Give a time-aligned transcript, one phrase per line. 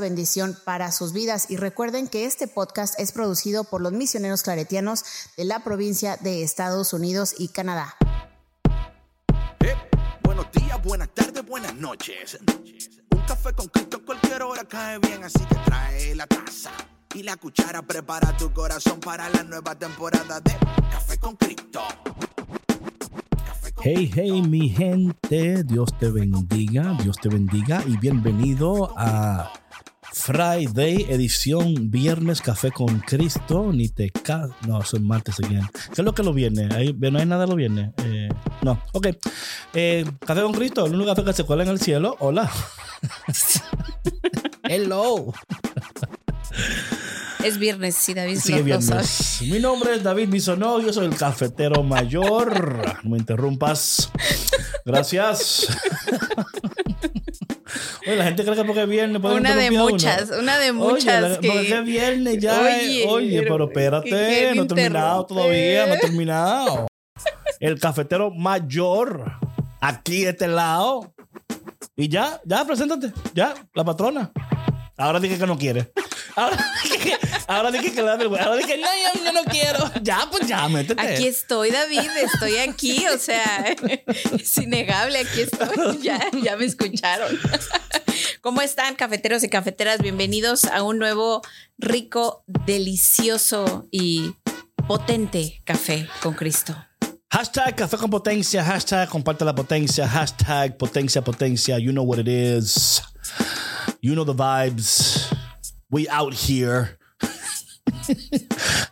[0.00, 1.50] bendición para sus vidas.
[1.50, 5.04] Y recuerden que este podcast es producido por los misioneros claretianos
[5.36, 7.94] de la provincia de Estados Unidos y Canadá.
[9.60, 9.74] Eh,
[10.22, 12.38] buenos días, buenas tardes, buenas noches.
[13.10, 16.70] Un café con Cristo en cualquier hora cae bien, así que trae la taza
[17.14, 17.82] y la cuchara.
[17.82, 20.52] Prepara tu corazón para la nueva temporada de
[20.90, 21.80] Café con Cristo.
[23.86, 29.52] Hey, hey, mi gente, Dios te bendiga, Dios te bendiga y bienvenido a
[30.14, 34.48] Friday, edición viernes, café con Cristo, ni te ca...
[34.66, 35.68] No, son martes again.
[35.92, 36.68] ¿Qué es lo que lo viene?
[36.72, 37.92] Ahí, no hay nada lo viene.
[38.04, 38.28] Eh,
[38.62, 39.08] no, ok.
[39.74, 42.16] Eh, café con Cristo, el único café que se cuela en el cielo.
[42.20, 42.48] Hola.
[44.62, 45.34] Hello.
[47.42, 48.38] Es viernes, sí, David.
[48.38, 49.40] Sí, viernes.
[49.42, 52.82] Mi nombre es David Bisonó, yo soy el cafetero mayor.
[53.02, 54.10] No me interrumpas.
[54.84, 55.66] Gracias.
[58.06, 61.38] Oye, la gente cree que porque es viernes Una de muchas, una de muchas.
[61.38, 62.60] Oye, porque es viernes ya.
[62.60, 66.86] Oye, oye pero espérate, no he terminado todavía, no he terminado.
[67.60, 69.24] El cafetero mayor,
[69.80, 71.14] aquí de este lado.
[71.96, 74.32] Y ya, ya, preséntate, ya, la patrona.
[74.98, 75.92] Ahora dije que no quiere.
[76.36, 78.46] Ahora dije, ahora dije que le da vergüenza.
[78.48, 79.90] Ahora dije, no, yo, yo, no quiero.
[80.02, 81.00] Ya, pues ya, métete.
[81.00, 82.10] Aquí estoy, David.
[82.22, 83.06] Estoy aquí.
[83.08, 83.74] O sea,
[84.38, 85.18] es innegable.
[85.18, 85.98] Aquí estoy.
[86.02, 87.38] Ya, ya me escucharon.
[88.40, 90.00] ¿Cómo están, cafeteros y cafeteras?
[90.00, 91.40] Bienvenidos a un nuevo,
[91.78, 94.34] rico, delicioso y
[94.86, 96.76] potente café con Cristo.
[97.30, 101.78] Hashtag café con potencia, hashtag comparte la potencia, hashtag potencia, potencia.
[101.78, 103.02] You know what it is.
[104.02, 105.23] You know the vibes.
[105.94, 106.98] We out here.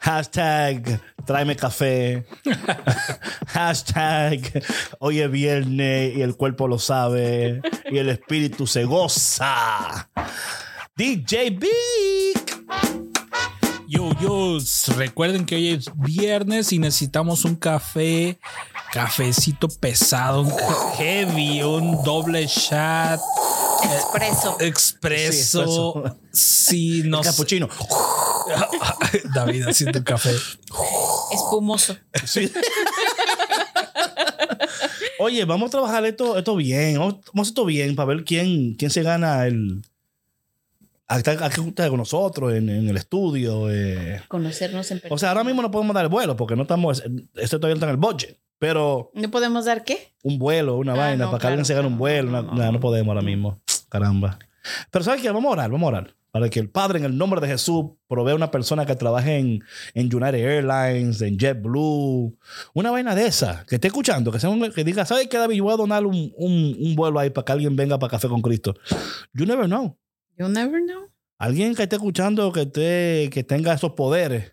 [0.06, 2.24] Hashtag tráeme café.
[3.48, 4.62] Hashtag
[5.00, 10.08] hoy es viernes y el cuerpo lo sabe y el espíritu se goza.
[10.94, 12.11] DJ Big.
[13.92, 14.58] Yo, yo,
[14.96, 18.38] recuerden que hoy es viernes y necesitamos un café,
[18.90, 20.52] cafecito pesado, un
[20.96, 23.20] heavy, un doble shot.
[23.84, 24.56] Expreso.
[24.60, 26.16] Expreso.
[26.32, 27.20] Sí, no.
[27.20, 27.68] Capuchino.
[29.34, 30.34] David haciendo el café.
[31.30, 31.94] Espumoso.
[32.24, 32.50] Sí.
[35.18, 36.98] Oye, vamos a trabajar esto, esto bien.
[36.98, 39.82] Vamos a hacer esto bien para ver quién, quién se gana el.
[41.12, 43.70] Aquí con nosotros en, en el estudio.
[43.70, 44.22] Eh.
[44.28, 45.14] Conocernos en persona.
[45.14, 47.02] O sea, ahora mismo no podemos dar el vuelo porque no estamos.
[47.34, 48.38] Esto todavía está en el budget.
[48.58, 49.10] Pero.
[49.14, 50.14] ¿No podemos dar qué?
[50.22, 52.30] Un vuelo, una ah, vaina, para que alguien se gane un vuelo.
[52.30, 53.60] No, no, podemos ahora mismo.
[53.88, 54.38] Caramba.
[54.90, 55.30] Pero ¿sabes qué?
[55.30, 56.14] Vamos a orar, vamos a orar.
[56.30, 59.64] Para que el Padre, en el nombre de Jesús, provea una persona que trabaje en,
[59.92, 62.38] en United Airlines, en JetBlue,
[62.72, 65.56] una vaina de esa, que esté escuchando, que, sea que diga, ¿sabes qué, David?
[65.56, 68.28] Yo voy a donar un, un, un vuelo ahí para que alguien venga para Café
[68.28, 68.74] con Cristo.
[69.34, 69.98] You never know.
[70.38, 71.10] You never know.
[71.38, 74.52] Alguien que esté escuchando, que, esté, que tenga esos poderes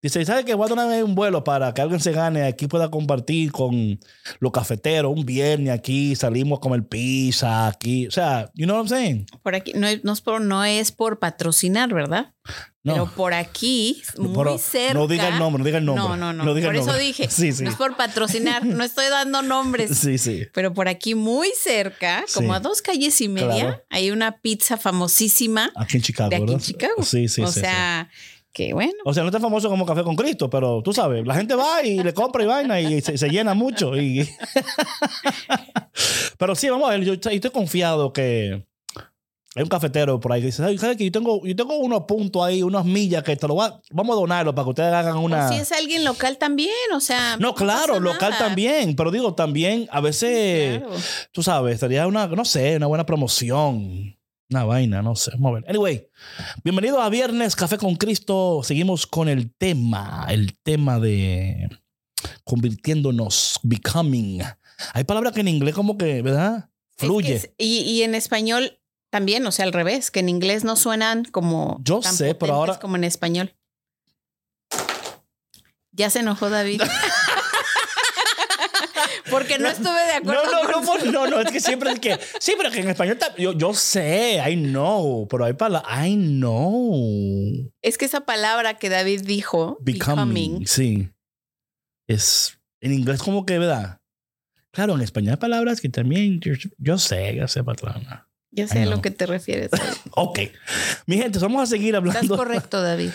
[0.00, 2.88] Dice, ¿sabe que Voy a donar un vuelo para que alguien se gane, aquí pueda
[2.88, 3.98] compartir con
[4.38, 8.06] los cafeteros un viernes aquí, salimos a comer pizza aquí.
[8.06, 9.26] O sea, you know what I'm saying?
[9.42, 12.32] Por aquí, no es, por, no es por patrocinar, ¿verdad?
[12.84, 12.92] No.
[12.92, 14.94] Pero por aquí, muy cerca.
[14.94, 16.04] No diga el nombre, no diga el nombre.
[16.04, 16.44] No, no, no.
[16.44, 17.64] por eso dije, sí, sí.
[17.64, 19.90] no es por patrocinar, no estoy dando nombres.
[19.98, 20.46] Sí, sí.
[20.54, 25.72] Pero por aquí, muy cerca, como a dos calles y media, hay una pizza famosísima.
[25.74, 26.60] Aquí en Chicago, de aquí ¿verdad?
[26.60, 27.02] en Chicago.
[27.02, 27.58] Sí, sí, o sí.
[27.58, 28.08] O sea
[28.72, 28.92] bueno.
[29.04, 31.82] O sea, no está famoso como Café con Cristo, pero tú sabes, la gente va
[31.82, 33.96] y le compra y vaina y se, llena mucho.
[33.96, 34.28] Y...
[36.38, 38.66] pero sí, vamos a ver, yo estoy confiado que
[39.54, 41.04] hay un cafetero por ahí que dice, ¿sabes qué?
[41.04, 44.20] Yo tengo, yo tengo unos puntos ahí, unas millas que te lo va, vamos a
[44.20, 45.46] donarlo para que ustedes hagan una...
[45.46, 47.36] O si es alguien local también, o sea...
[47.38, 50.82] No, claro, local también, pero digo, también a veces,
[51.32, 54.17] tú sabes, sería una, no sé, una buena promoción.
[54.50, 55.32] Una vaina, no sé.
[55.32, 55.64] Vamos a ver.
[55.68, 56.08] Anyway,
[56.64, 58.62] bienvenido a Viernes Café con Cristo.
[58.64, 61.68] Seguimos con el tema, el tema de
[62.44, 64.42] convirtiéndonos, becoming.
[64.94, 66.70] Hay palabras que en inglés como que, ¿verdad?
[66.96, 67.52] Fluye.
[67.58, 68.80] y, y, en español
[69.10, 71.78] también, o sea, al revés, que en inglés no suenan como...
[71.82, 72.78] Yo sé, pero ahora...
[72.78, 73.54] Como en español.
[75.92, 76.80] Ya se enojó David.
[79.38, 80.42] Porque no estuve de acuerdo.
[80.44, 82.18] No, no, no, con- por- no, no, es que siempre es que.
[82.40, 86.06] Sí, pero que en español yo, yo sé, I know, pero hay palabras.
[86.06, 87.70] I know.
[87.82, 90.58] Es que esa palabra que David dijo, Becoming.
[90.60, 91.10] becoming, Sí.
[92.06, 92.58] Es.
[92.80, 94.00] En inglés, como que, ¿verdad?
[94.70, 96.40] Claro, en español hay palabras que también.
[96.40, 98.28] Yo, yo sé, yo sé, patrona.
[98.50, 99.70] yo sé a lo que te refieres.
[100.14, 100.40] Ok.
[101.06, 102.36] Mi gente, vamos a seguir Estás hablando.
[102.36, 103.10] correcto, David.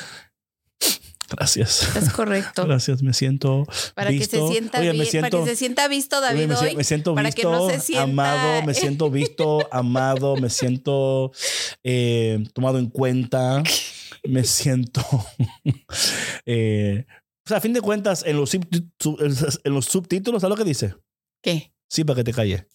[1.36, 1.84] Gracias.
[1.84, 2.66] Estás correcto.
[2.68, 3.66] Gracias, me siento.
[3.96, 4.48] Para que visto.
[4.48, 6.76] se sienta Oye, me siento, para que se sienta visto David me, hoy.
[6.76, 11.32] me siento para visto, que no se sienta- amado, me siento visto, amado, me siento
[11.84, 13.64] eh, tomado en cuenta,
[14.24, 15.02] me siento.
[16.46, 17.06] eh,
[17.46, 20.96] o sea, a fin de cuentas, en los, en los subtítulos, ¿sabes lo que dice?
[21.42, 21.74] ¿Qué?
[21.90, 22.66] Sí, para que te calles.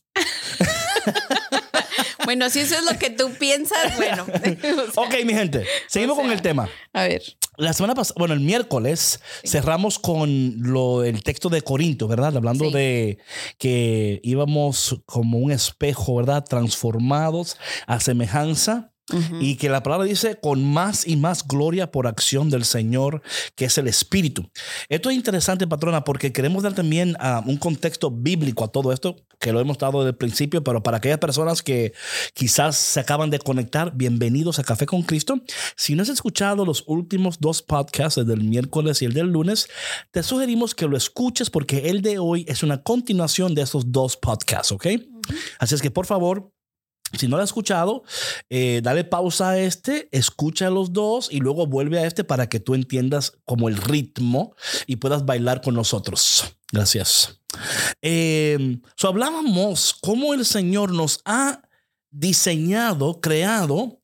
[2.28, 4.26] Bueno, si eso es lo que tú piensas, bueno.
[4.26, 6.68] O sea, Ok, mi gente, seguimos o con el tema.
[6.92, 7.22] A ver.
[7.56, 12.36] La semana pasada, bueno, el miércoles cerramos con lo, el texto de Corinto, ¿verdad?
[12.36, 12.72] Hablando Sí.
[12.74, 13.18] de
[13.58, 16.44] que íbamos como un espejo, ¿verdad?
[16.46, 18.92] Transformados a semejanza.
[19.40, 23.22] Y que la palabra dice con más y más gloria por acción del Señor,
[23.54, 24.50] que es el Espíritu.
[24.88, 29.16] Esto es interesante, patrona, porque queremos dar también ah, un contexto bíblico a todo esto,
[29.38, 31.92] que lo hemos dado desde el principio, pero para aquellas personas que
[32.34, 35.40] quizás se acaban de conectar, bienvenidos a Café con Cristo.
[35.76, 39.68] Si no has escuchado los últimos dos podcasts, el del miércoles y el del lunes,
[40.10, 44.16] te sugerimos que lo escuches porque el de hoy es una continuación de esos dos
[44.16, 44.86] podcasts, ¿ok?
[45.58, 46.52] Así es que por favor,
[47.16, 48.02] si no lo has escuchado,
[48.50, 52.60] eh, dale pausa a este, escucha los dos y luego vuelve a este para que
[52.60, 54.54] tú entiendas como el ritmo
[54.86, 56.44] y puedas bailar con nosotros.
[56.70, 57.40] Gracias.
[58.02, 61.62] Eh, so hablábamos cómo el Señor nos ha
[62.10, 63.98] diseñado, creado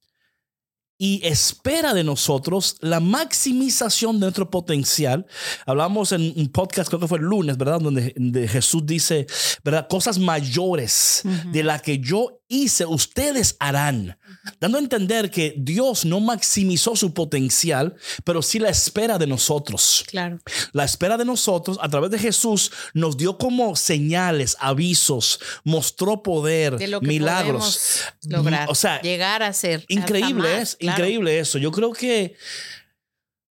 [0.96, 5.26] y espera de nosotros la maximización de nuestro potencial.
[5.66, 7.80] Hablamos en un podcast, creo que fue el lunes, ¿verdad?
[7.80, 9.26] Donde, Jesús dice,
[9.64, 9.88] ¿verdad?
[9.88, 11.22] Cosas mayores
[11.52, 14.18] de la que yo hice, ustedes harán.
[14.60, 20.04] Dando a entender que Dios no maximizó su potencial, pero sí la espera de nosotros.
[20.06, 20.38] Claro.
[20.72, 26.76] La espera de nosotros a través de Jesús nos dio como señales, avisos, mostró poder,
[26.76, 28.02] De lo que milagros.
[28.28, 28.68] lograr.
[28.70, 29.84] O sea, llegar a ser.
[29.88, 30.98] Increíble más, es, claro.
[30.98, 31.58] increíble eso.
[31.58, 32.34] Yo creo que,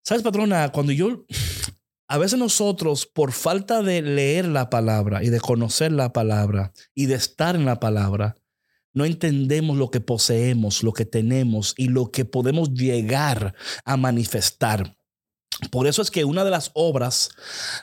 [0.03, 0.71] ¿sabes, patrona?
[0.71, 1.25] Cuando yo,
[2.07, 7.07] a veces nosotros, por falta de leer la palabra y de conocer la palabra y
[7.07, 8.35] de estar en la palabra,
[8.93, 13.55] no entendemos lo que poseemos, lo que tenemos y lo que podemos llegar
[13.85, 14.95] a manifestar.
[15.71, 17.29] Por eso es que una de las obras,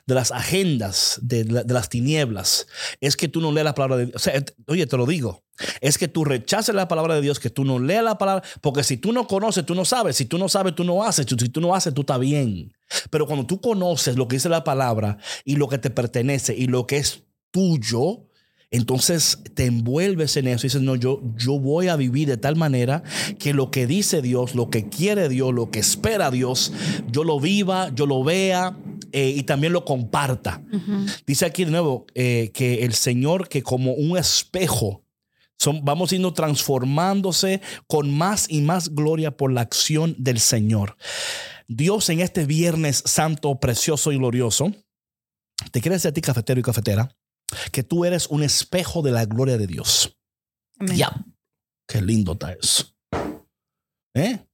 [0.07, 2.67] de las agendas de, la- de las tinieblas,
[3.01, 4.21] es que tú no leas la palabra de Dios.
[4.23, 5.45] Sea, oye, te lo digo.
[5.81, 8.83] Es que tú rechaces la palabra de Dios, que tú no leas la palabra, porque
[8.83, 10.17] si tú no conoces, tú no sabes.
[10.17, 11.27] Si tú no sabes, tú no haces.
[11.29, 12.73] Si tú no haces, tú estás bien.
[13.09, 16.67] Pero cuando tú conoces lo que dice la palabra y lo que te pertenece y
[16.67, 17.23] lo que es
[17.53, 18.27] tuyo,
[18.71, 22.55] entonces te envuelves en eso y dices, no, yo, yo voy a vivir de tal
[22.55, 23.03] manera
[23.39, 26.73] que lo que dice Dios, lo que quiere Dios, lo que espera Dios,
[27.11, 28.77] yo lo viva, yo lo vea
[29.13, 30.63] eh, y también lo comparta.
[31.27, 35.05] Dice aquí de nuevo eh, que el Señor, que como un espejo,
[35.59, 40.97] son, vamos yendo transformándose con más y más gloria por la acción del Señor.
[41.67, 44.73] Dios en este viernes santo, precioso y glorioso,
[45.73, 47.15] te quiere decir a ti, cafetero y cafetera,
[47.73, 50.17] que tú eres un espejo de la gloria de Dios.
[50.81, 51.11] Ya.
[51.87, 52.95] Qué lindo está eso.
[54.15, 54.47] ¿Eh?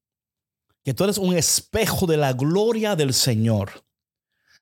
[0.85, 3.85] Que tú eres un espejo de la gloria del Señor.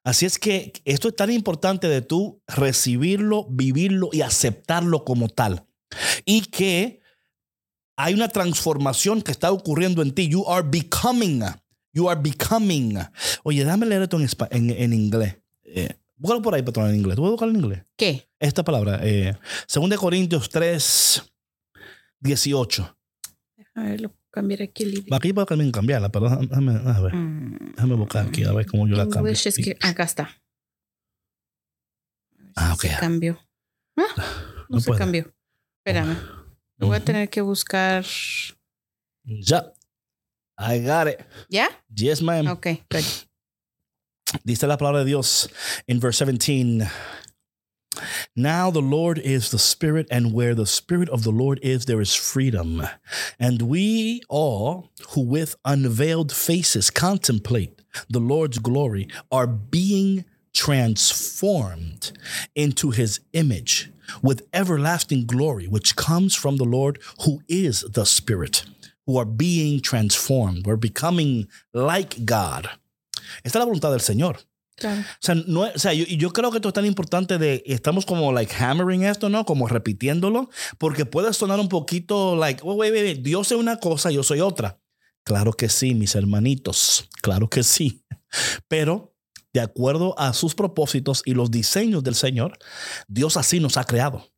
[0.03, 5.67] Así es que esto es tan importante de tú recibirlo, vivirlo y aceptarlo como tal.
[6.25, 7.00] Y que
[7.97, 10.29] hay una transformación que está ocurriendo en ti.
[10.29, 11.43] You are becoming.
[11.93, 12.99] You are becoming.
[13.45, 15.38] Oye, déjame leer esto en, en, en inglés.
[15.62, 17.16] Eh, búscalo por ahí, patrón, en inglés.
[17.16, 17.85] ¿Tú puedes buscarlo en inglés?
[17.97, 18.28] ¿Qué?
[18.38, 19.37] esta palabra, eh,
[19.73, 21.23] 2 Corintios 3,
[22.21, 22.97] 18.
[23.76, 25.16] A ver, lo cambiar aquí el idioma.
[25.16, 27.14] Aquí puedo también cambiarla, pero déjame, déjame ver.
[27.14, 29.33] Mm, Déjame buscar aquí a ver cómo yo la cambio.
[29.33, 30.30] Es que acá está.
[32.56, 32.80] Ah, ok.
[32.83, 33.38] Se cambió.
[33.97, 34.25] Ah, no,
[34.68, 34.99] No se puede.
[34.99, 35.35] cambió.
[35.78, 36.16] Espérame.
[36.78, 38.04] Lo voy a tener que buscar.
[39.25, 39.73] Ya.
[40.59, 41.21] I got it.
[41.49, 41.68] ¿Ya?
[41.92, 42.47] Yes, ma'am.
[42.49, 43.04] Ok, good.
[44.47, 45.49] Dice la palabra de Dios
[45.89, 46.87] en verse 17.
[48.37, 52.01] Now the Lord is the Spirit, and where the Spirit of the Lord is, there
[52.01, 52.83] is freedom.
[53.39, 62.13] And we all who with unveiled faces contemplate the Lord's glory are being transformed
[62.55, 63.91] into his image
[64.23, 68.65] with everlasting glory, which comes from the Lord who is the Spirit,
[69.07, 70.67] who are being transformed.
[70.67, 72.69] We're becoming like God.
[73.43, 74.40] Esta es la voluntad del Señor.
[74.76, 75.00] Claro.
[75.00, 78.04] O sea, no, o sea yo, yo creo que esto es tan importante de, estamos
[78.07, 79.45] como like hammering esto, ¿no?
[79.45, 83.78] Como repitiéndolo, porque puede sonar un poquito like, oh, wait, wait, wait, Dios es una
[83.78, 84.81] cosa, yo soy otra.
[85.25, 88.04] Claro que sí, mis hermanitos, claro que sí.
[88.69, 89.14] Pero
[89.54, 92.59] de acuerdo a sus propósitos y los diseños del Señor,
[93.07, 94.28] Dios así nos ha creado.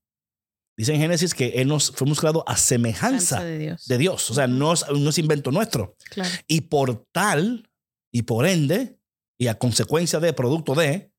[0.76, 3.86] Dice en Génesis que Él nos fuimos creados a semejanza Danza de Dios.
[3.86, 4.30] de Dios.
[4.30, 5.96] O sea, no es, no es invento nuestro.
[6.10, 6.28] Claro.
[6.46, 7.66] Y por tal,
[8.12, 8.98] y por ende,
[9.38, 11.12] y a consecuencia de, producto de,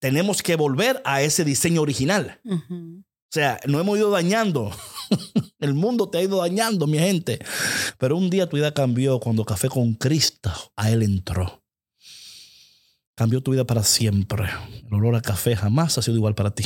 [0.00, 2.40] tenemos que volver a ese diseño original.
[2.44, 4.72] O sea, no hemos ido dañando.
[5.60, 7.38] El mundo te ha ido dañando, mi gente.
[7.98, 11.62] Pero un día tu vida cambió cuando Café con Cristo a Él entró.
[13.14, 14.48] Cambió tu vida para siempre.
[14.86, 16.64] El olor a café jamás ha sido igual para ti.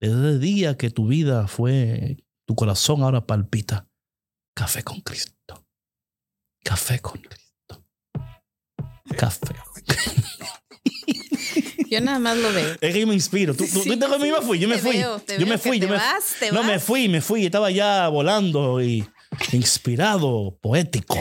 [0.00, 3.88] Desde el día que tu vida fue, tu corazón ahora palpita.
[4.54, 5.33] Café con Cristo.
[6.64, 7.84] Café con Cristo.
[9.16, 9.54] Café.
[11.90, 12.72] Yo nada más lo veo.
[12.80, 13.54] Es que yo me inspiro.
[13.54, 14.96] Tú, tú, Sí, tú me fui, yo me fui.
[14.96, 17.46] veo, yo me fui, yo me vas, No, me fui, me fui.
[17.46, 19.06] Estaba ya volando y
[19.52, 21.16] inspirado, poético.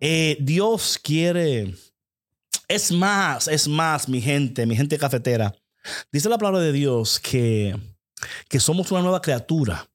[0.00, 1.74] Eh, Dios quiere.
[2.68, 5.54] Es más, es más, mi gente, mi gente cafetera.
[6.10, 7.76] Dice la palabra de Dios que,
[8.48, 9.90] que somos una nueva criatura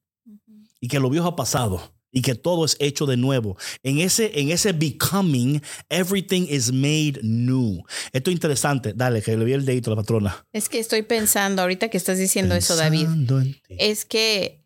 [0.80, 3.58] y que lo viejo ha pasado y que todo es hecho de nuevo.
[3.84, 7.84] En ese, en ese becoming, everything is made new.
[8.12, 8.94] Esto es interesante.
[8.94, 10.46] Dale, que le vi el dedito a la patrona.
[10.52, 13.76] Es que estoy pensando, ahorita que estás diciendo eso, David, Pensando en ti.
[13.80, 14.66] es que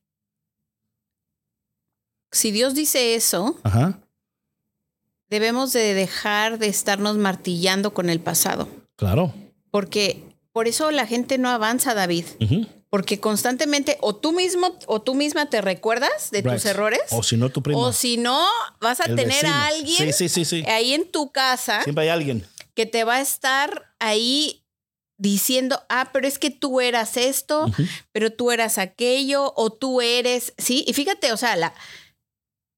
[2.32, 4.00] si Dios dice eso, Ajá,
[5.30, 8.68] debemos de dejar de estarnos martillando con el pasado.
[8.96, 9.34] claro.
[9.72, 10.24] Porque
[10.54, 12.26] por eso la gente no avanza, David.
[12.40, 12.66] Ujú.
[12.90, 17.02] Porque constantemente o tú mismo o tú misma te recuerdas de tus errores.
[17.12, 17.80] O si no, tu primo.
[17.82, 18.46] O si no,
[18.80, 19.54] vas a el tener vecino.
[19.54, 22.48] a alguien Sí, sí, sí, ahí en tu casa Siempre hay alguien.
[22.74, 24.62] que te va a estar ahí
[25.18, 27.66] diciendo, ah, pero es que tú eras esto,
[28.12, 30.84] pero tú eras aquello, o tú eres, sí.
[30.88, 31.74] Y fíjate, o sea, la,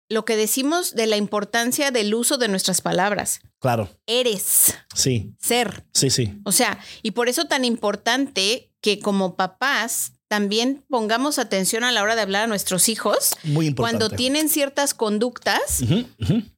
[0.10, 3.40] lo que decimos de la importancia del uso de nuestras palabras.
[3.60, 3.90] Claro.
[4.06, 5.84] Eres, Sí, ser.
[5.94, 6.40] sí, sí.
[6.46, 12.02] O sea, y por eso tan importante que como papás también pongamos atención a la
[12.04, 13.98] hora de hablar a nuestros hijos Muy importante.
[14.00, 15.84] cuando tienen ciertas conductas,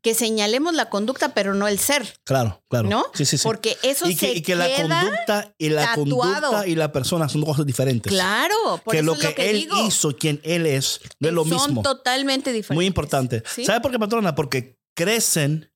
[0.04, 2.88] que señalemos la conducta, pero no el ser, Claro, claro.
[2.88, 3.04] ¿no?
[3.16, 3.44] Sí, sí, sí.
[3.44, 6.04] Porque eso y que, se y que la queda conducta y la tatuado.
[6.52, 8.12] conducta y la persona son dos cosas diferentes.
[8.14, 9.88] Claro, por que eso lo es que, lo que él digo.
[9.88, 11.82] hizo, quien él es, no es lo Son mismo.
[11.82, 12.76] totalmente diferentes.
[12.76, 13.42] Muy importante.
[13.48, 13.66] ¿Sí?
[13.66, 14.36] ¿Sabe por qué, patrona?
[14.36, 15.72] Porque crecen.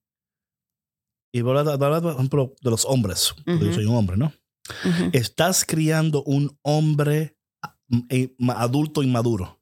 [1.34, 3.34] Y por ejemplo, de los hombres.
[3.44, 4.32] porque Yo soy un hombre, ¿no?
[5.12, 7.36] Estás criando un hombre
[8.10, 9.60] eh, adulto inmaduro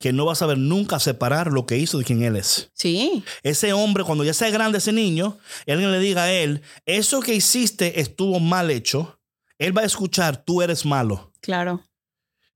[0.00, 2.70] que no va a saber nunca separar lo que hizo de quien él es.
[2.74, 7.20] Sí, Ese hombre, cuando ya sea grande ese niño, alguien le diga a él, eso
[7.20, 9.20] que hiciste estuvo mal hecho,
[9.58, 11.32] él va a escuchar, tú eres malo.
[11.40, 11.82] claro.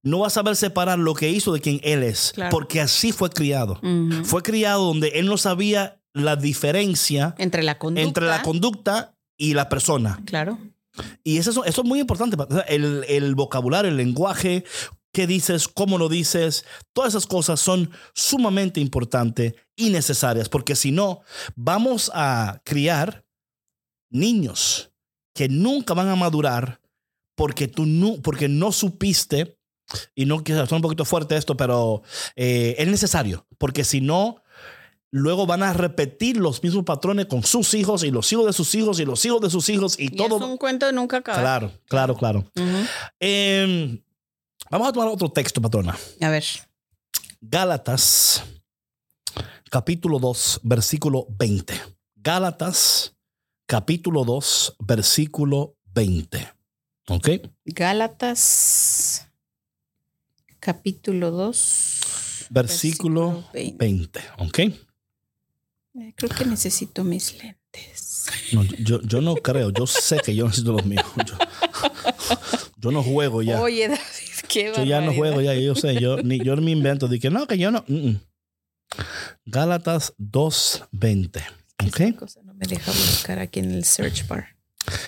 [0.00, 2.50] No va a saber separar lo que hizo de quien él es, Claro.
[2.52, 3.80] porque así fue criado.
[4.24, 8.06] Fue criado donde él no sabía la diferencia Entre la conducta.
[8.08, 10.20] entre la conducta y la persona.
[10.24, 10.56] Claro.
[11.22, 12.36] Y eso, eso es muy importante.
[12.68, 14.64] El, el vocabulario, el lenguaje,
[15.12, 20.90] qué dices, cómo lo dices, todas esas cosas son sumamente importantes y necesarias, porque si
[20.90, 21.22] no,
[21.54, 23.24] vamos a criar
[24.10, 24.90] niños
[25.34, 26.80] que nunca van a madurar
[27.36, 29.58] porque tú no, porque no supiste,
[30.14, 32.02] y no quiero ser un poquito fuerte esto, pero
[32.36, 34.42] eh, es necesario, porque si no,
[35.10, 38.74] luego van a repetir los mismos patrones con sus hijos y los hijos de sus
[38.74, 40.36] hijos y los hijos de sus hijos y, Y todo.
[40.36, 41.40] es un cuento de nunca acabar.
[41.40, 42.38] Claro, claro, claro.
[42.56, 42.86] Ujú.
[43.20, 44.02] Eh,
[44.70, 45.96] vamos a tomar otro texto, patrona.
[46.20, 46.44] A ver.
[47.40, 48.42] Gálatas,
[49.70, 51.74] capítulo 2, versículo 20.
[52.16, 53.14] Gálatas,
[53.66, 56.52] capítulo 2, versículo 20.
[57.08, 57.28] ¿Ok?
[57.64, 59.28] Gálatas,
[60.60, 62.46] capítulo 2.
[62.50, 63.76] Versículo 20.
[63.78, 64.20] 20.
[64.38, 64.58] ¿Ok?
[66.00, 68.26] Eh, Creo que necesito mis lentes.
[68.52, 69.70] No, yo, yo no creo.
[69.70, 71.04] Yo sé que yo necesito los míos.
[71.26, 71.34] Yo,
[72.76, 73.60] yo no juego ya.
[73.60, 73.98] Oye, David,
[74.48, 75.16] qué Yo ya no barbaridad.
[75.16, 77.84] juego ya, yo sé, yo ni yo me invento de que no, que yo no.
[77.88, 78.20] mm, mm.
[79.46, 81.42] Gálatas 2:20.
[81.78, 82.16] Esta ¿Ok?
[82.18, 84.56] cosa no me deja buscar aquí en el search bar.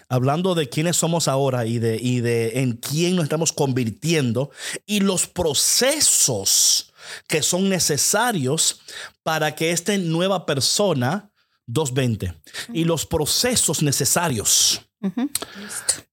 [0.09, 4.50] Hablando de quiénes somos ahora y de, y de en quién nos estamos convirtiendo
[4.87, 6.89] y los procesos
[7.26, 8.80] que son necesarios
[9.22, 11.30] para que esta nueva persona
[11.66, 12.34] 220
[12.72, 14.80] y los procesos necesarios.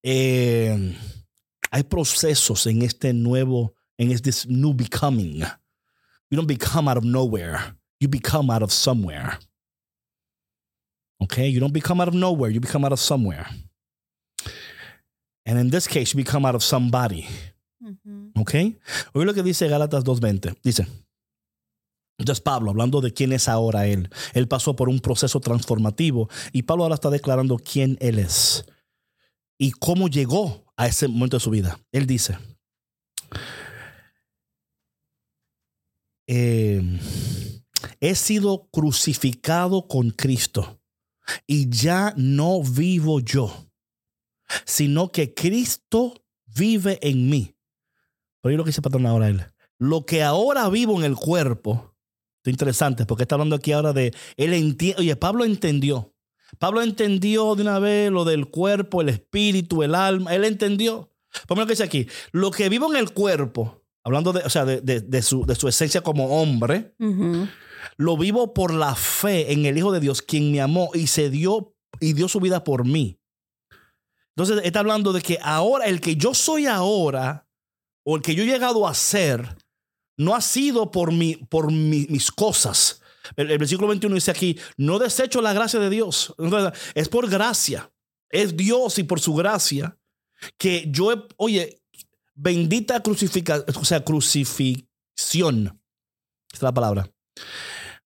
[0.03, 0.95] Eh,
[1.71, 5.43] hay procesos en este nuevo, en este new becoming.
[6.29, 7.75] You don't become out of nowhere.
[7.99, 9.39] You become out of somewhere.
[11.19, 13.47] Okay, you don't become out of nowhere, you become out of somewhere.
[15.45, 17.25] And in this case, you become out of somebody.
[18.35, 18.79] Okay?
[19.13, 20.57] Oye lo que dice Gálatas 2.20.
[20.63, 20.87] Dice,
[22.17, 26.63] entonces Pablo, hablando de quién es ahora él, él pasó por un proceso transformativo y
[26.63, 28.65] Pablo ahora está declarando quién él es
[29.59, 31.79] y cómo llegó a ese momento de su vida.
[31.91, 32.37] Él dice,
[36.27, 36.81] eh,
[37.99, 40.79] he sido crucificado con Cristo
[41.45, 43.69] y ya no vivo yo,
[44.65, 46.13] sino que Cristo
[46.45, 47.56] vive en mí.
[48.47, 49.45] Pero lo que dice patrón ahora él.
[49.77, 51.95] Lo que ahora vivo en el cuerpo,
[52.37, 56.13] esto es interesante porque está hablando aquí ahora de, él entiende, oye, Pablo entendió.
[56.59, 60.33] Pablo entendió de una vez lo del cuerpo, el espíritu, el alma.
[60.33, 61.11] Él entendió.
[61.45, 64.63] Por lo que dice aquí, lo que vivo en el cuerpo, hablando de, o sea,
[64.63, 66.95] de, de, de su, de su esencia como hombre,
[67.97, 71.29] lo vivo por la fe en el Hijo de Dios, quien me amó y se
[71.29, 73.19] dio y dio su vida por mí.
[74.35, 77.46] Entonces está hablando de que ahora, el que yo soy ahora,
[78.09, 79.57] o el que yo he llegado a ser,
[80.17, 83.01] no ha sido por, mi, por mi- mis cosas.
[83.35, 86.33] El, versículo 21 dice aquí, no desecho la gracia de Dios.
[86.95, 87.91] Es por gracia.
[88.29, 89.97] Es Dios y por su gracia
[90.57, 91.81] que yo, he- oye,
[92.33, 95.81] bendita crucificación, o sea, crucifixión.
[96.47, 97.09] Esta es la palabra.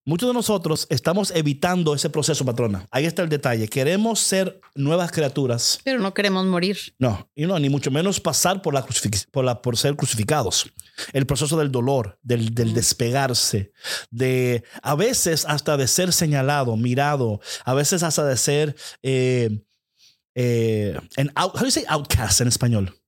[0.04, 2.88] Muchos de nosotros estamos evitando ese proceso, patrona.
[2.90, 3.68] Ahí está el detalle.
[3.68, 5.78] Queremos ser nuevas criaturas.
[5.84, 6.76] Pero no queremos morir.
[6.98, 8.84] No, y no, ni mucho menos pasar por, la
[9.30, 10.72] por, la, por ser crucificados.
[11.12, 13.72] El proceso del dolor, del, del despegarse,
[14.10, 19.62] de a veces hasta de ser señalado, mirado, a veces hasta de ser eh,
[20.34, 23.01] eh, an out, how do you say outcast en español?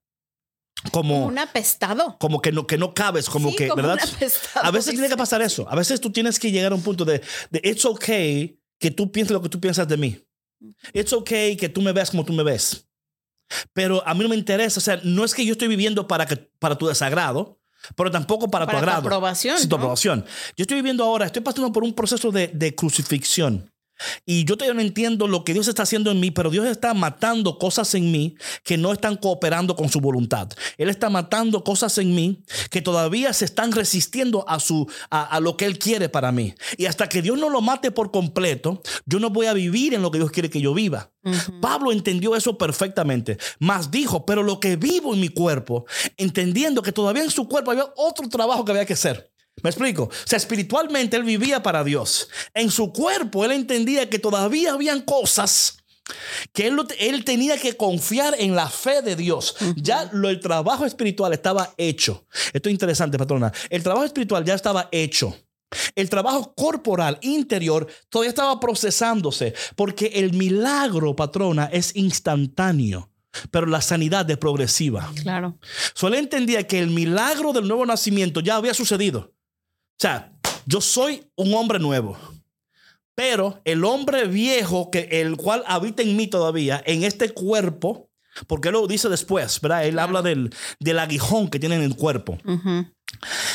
[0.93, 2.17] Como, Un apestado.
[2.19, 3.99] como que no, que no cabes, como Sí, que, como ¿verdad?
[4.07, 5.67] un apestado, A veces tiene que pasar eso.
[5.71, 9.11] A veces tú tienes que llegar a un punto de, de it's okay que tú
[9.11, 10.21] pienses lo que tú piensas de mí.
[10.93, 12.87] It's okay que tú me veas como tú me ves.
[13.73, 14.79] Pero a mí no me interesa.
[14.79, 17.61] O sea, no es que yo estoy viviendo para, que, para tu desagrado,
[17.97, 19.07] pero tampoco para, Para tu tu agrado.
[19.07, 19.83] aprobación, Sí, tu ¿no?
[19.83, 20.25] aprobación.
[20.57, 23.71] Yo estoy viviendo ahora, estoy pasando por un proceso de, de crucifixión.
[24.27, 26.95] Y yo todavía no entiendo lo que Dios está haciendo en mí, pero Dios está
[26.95, 30.49] matando cosas en mí que no están cooperando con su voluntad.
[30.79, 35.41] Él está matando cosas en mí que todavía se están resistiendo a, su, a, a
[35.41, 36.55] lo que Él quiere para mí.
[36.77, 40.03] Y hasta que Dios no lo mate por completo, yo no voy a vivir en
[40.03, 41.11] lo que Dios quiere que yo viva.
[41.61, 45.87] Pablo entendió eso perfectamente, más dijo, pero lo que vivo en mi cuerpo,
[46.19, 49.34] entendiendo que todavía en su cuerpo había otro trabajo que había que hacer.
[49.63, 50.05] ¿Me explico?
[50.05, 52.29] O sea, espiritualmente él vivía para Dios.
[52.53, 55.79] En su cuerpo él entendía que todavía habían cosas
[56.53, 59.57] que él, tenía que confiar en la fe de Dios.
[59.77, 62.27] Ya lo, el trabajo espiritual estaba hecho.
[62.53, 63.53] Esto es interesante, patrona.
[63.71, 65.37] El trabajo espiritual ya estaba hecho.
[65.95, 73.11] El trabajo corporal interior todavía estaba procesándose porque el milagro, patrona, es instantáneo,
[73.51, 75.11] pero la sanidad es progresiva.
[75.23, 75.59] Claro.
[75.95, 79.34] Solo entendía que el milagro del nuevo nacimiento ya había sucedido.
[79.95, 80.33] O sea,
[80.67, 82.19] yo soy un hombre nuevo.
[83.15, 88.11] Pero el hombre viejo, que el cual habita en mí todavía, en este cuerpo,
[88.49, 89.87] porque él lo dice después, ¿verdad?
[89.87, 92.39] Él habla del, del aguijón que tiene en el cuerpo.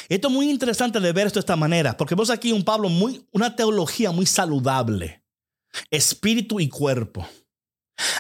[0.08, 2.88] Esto es muy interesante de ver esto de esta manera, porque vemos aquí un Pablo
[2.88, 5.22] muy, una teología muy saludable.
[5.92, 7.28] Espíritu y cuerpo.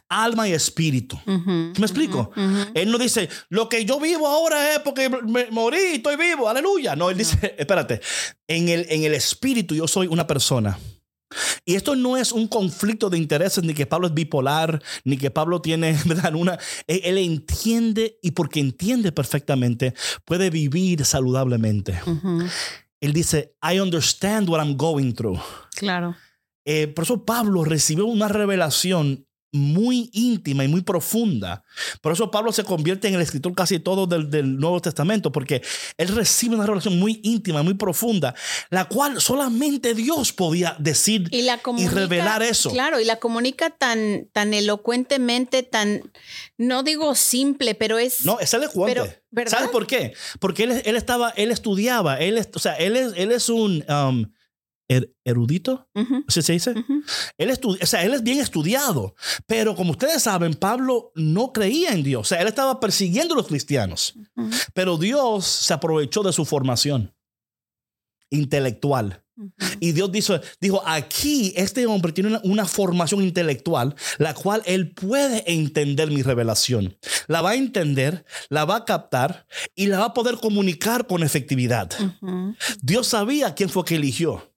[0.08, 1.20] Alma y espíritu.
[1.26, 2.32] ¿Me explico?
[2.74, 6.50] Él no dice, lo que yo vivo ahora es porque me morí y estoy vivo,
[6.50, 6.96] aleluya.
[6.96, 8.02] No, él dice, espérate,
[8.48, 10.78] en el, en el espíritu yo soy una persona.
[11.63, 15.30] Y esto no es un conflicto de intereses, ni que Pablo es bipolar, ni que
[15.30, 16.34] Pablo tiene, ¿verdad?
[16.36, 19.94] Una, él, él entiende y porque entiende perfectamente,
[20.26, 22.00] puede vivir saludablemente.
[23.00, 25.39] Él dice, I understand what I'm going through.
[25.76, 26.15] Claro.
[26.65, 31.64] Eh, por eso Pablo recibió una revelación muy íntima y muy profunda.
[32.02, 35.62] Por eso Pablo se convierte en el escritor casi todo del, del Nuevo Testamento, porque
[35.98, 38.36] él recibe una revelación muy íntima, muy profunda,
[38.70, 42.72] la cual solamente Dios podía decir Y la comunica, revelar eso.
[42.72, 46.12] Claro, y la comunica tan, tan elocuentemente, tan,
[46.58, 48.26] no digo simple, pero es.
[48.26, 49.02] No, es elocuente.
[49.02, 49.58] Pero, ¿verdad?
[49.58, 50.14] ¿Sabes por qué?
[50.40, 54.32] Porque él, él estaba, él estudiaba, él, o sea, él es, él es un um,
[54.89, 55.88] er- erudito,
[56.28, 56.71] ¿así se dice?
[56.71, 57.04] ujú.
[57.38, 61.91] Él, estu- o sea, él es bien estudiado, pero como ustedes saben, Pablo no creía
[61.91, 62.21] en Dios.
[62.21, 64.15] O sea, él estaba persiguiendo a los cristianos,
[64.73, 67.13] pero Dios se aprovechó de su formación
[68.30, 69.23] intelectual.
[69.80, 74.91] Y Dios dijo, dijo, aquí este hombre tiene una, una formación intelectual, la cual él
[74.91, 76.97] puede entender mi revelación.
[77.28, 81.23] La va a entender, la va a captar y la va a poder comunicar con
[81.23, 81.89] efectividad.
[82.82, 84.49] Dios sabía quién fue que eligió.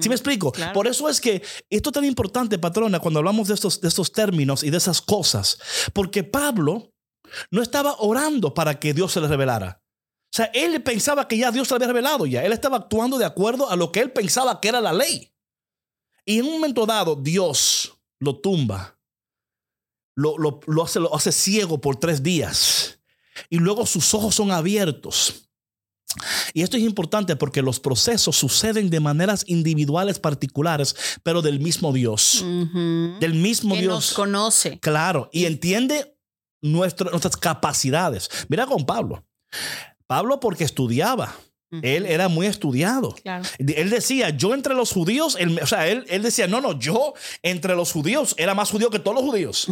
[0.00, 0.52] ¿Sí me explico?
[0.52, 0.72] Claro.
[0.72, 4.12] Por eso es que esto es tan importante, patrona, cuando hablamos de estos, de estos
[4.12, 5.58] términos y de esas cosas.
[5.92, 6.92] Porque Pablo
[7.50, 9.82] no estaba orando para que Dios se le revelara.
[10.26, 12.44] O sea, él pensaba que ya Dios se le había revelado ya.
[12.44, 15.32] Él estaba actuando de acuerdo a lo que él pensaba que era la ley.
[16.24, 18.98] Y en un momento dado, Dios lo tumba.
[20.14, 22.98] Lo, lo- lo hace, lo hace ciego por tres días.
[23.50, 25.45] Y luego sus ojos son abiertos.
[26.54, 31.92] Y esto es importante porque los procesos suceden de maneras individuales particulares, pero del mismo
[31.92, 32.44] Dios.
[33.20, 33.94] Del mismo que Dios.
[33.94, 34.78] nos conoce.
[34.80, 36.16] Claro, y entiende
[36.62, 38.28] nuestro- nuestras capacidades.
[38.48, 39.24] Mira con Pablo.
[40.06, 41.34] Pablo porque estudiaba.
[41.82, 43.14] Él era muy estudiado.
[43.22, 43.44] Claro.
[43.58, 47.14] Él decía, yo entre los judíos, él- o sea, él, él decía, no, no, yo
[47.42, 49.68] entre los judíos era más judío que todos los judíos.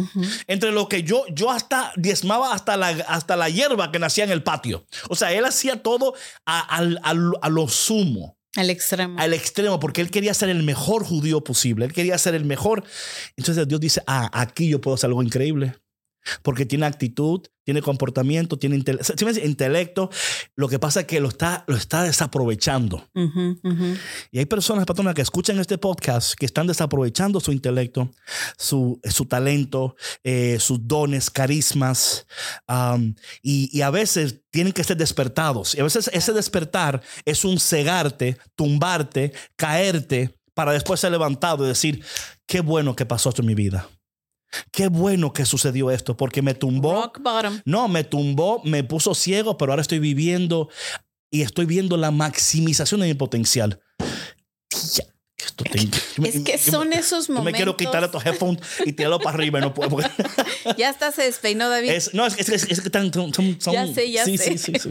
[0.47, 4.31] Entre lo que yo, yo hasta diezmaba hasta la, hasta la hierba que nacía en
[4.31, 4.85] el patio.
[5.09, 6.13] O sea, él hacía todo
[6.45, 9.19] a, al- a lo sumo Al extremo.
[9.19, 11.85] al extremo porque él quería ser el mejor judío posible.
[11.85, 12.83] Él quería ser el mejor.
[13.37, 15.75] Entonces Dios dice, ah, aquí yo puedo hacer algo increíble.
[16.41, 20.09] Porque tiene actitud, tiene comportamiento, tiene intelecto.
[20.55, 23.07] Lo que pasa es que lo está, lo está desaprovechando.
[24.31, 28.11] Y hay personas, patrona, que escuchan este podcast que están desaprovechando su intelecto,
[28.57, 32.27] su, su talento, eh, sus dones, carismas.
[32.67, 35.75] um, y, y a veces tienen que ser despertados.
[35.75, 41.67] Y a veces ese despertar es un cegarte, tumbarte, caerte, para después ser levantado y
[41.67, 42.03] decir,
[42.47, 43.89] qué bueno que pasó esto en mi vida.
[44.71, 46.93] Qué bueno que sucedió esto, porque me tumbó.
[47.03, 47.61] Rock bottom.
[47.65, 50.69] No, me tumbó, me puso ciego, pero ahora estoy viviendo
[51.31, 53.81] y estoy viendo la maximización de mi potencial.
[54.69, 55.05] Tía,
[55.37, 57.51] esto te- yo me- Es que me- son esos momentos.
[57.51, 59.59] me quiero quitar estos headphones y tirarlo para arriba.
[59.59, 59.89] No puedo.
[59.89, 60.09] porque
[60.77, 61.89] Ya hasta se despeinó David.
[61.91, 64.57] es, no, es, es, es- que están, son, son- Ya sé, ya sí, sé.
[64.57, 64.89] Sí, sí.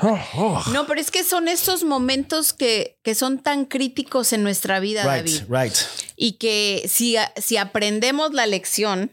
[0.00, 0.64] Oh, oh.
[0.72, 5.04] No, pero es que son esos momentos que, que son tan críticos en nuestra vida,
[5.04, 5.42] David.
[5.48, 5.74] Right.
[6.16, 9.12] Y que si, si aprendemos la lección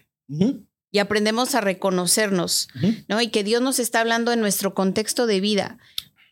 [0.91, 2.69] y aprendemos a reconocernos.
[3.09, 3.21] ¿no?
[3.21, 5.77] Y que Dios nos está hablando en nuestro contexto de vida,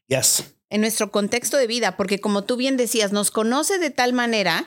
[0.07, 0.52] Yes.
[0.73, 4.65] En nuestro contexto de vida, porque como tú bien decías, nos conoce de tal manera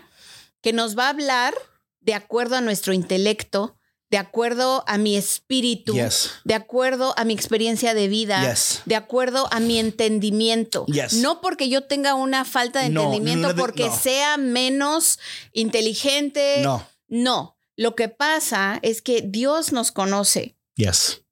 [0.63, 1.53] que nos va a hablar
[2.01, 3.77] de acuerdo a nuestro intelecto,
[4.09, 5.97] de acuerdo a mi espíritu,
[6.45, 10.87] de acuerdo a mi experiencia de vida, de acuerdo a mi entendimiento.
[11.15, 13.99] No porque yo tenga una falta de No, entendimiento, no porque no.
[13.99, 15.19] sea menos
[15.53, 16.61] inteligente.
[16.63, 16.87] No.
[17.09, 17.57] No.
[17.75, 20.57] Lo que pasa es que Dios nos conoce.